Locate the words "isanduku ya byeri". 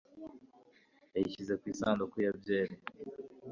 1.73-2.75